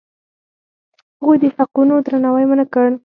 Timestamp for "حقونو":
1.55-1.93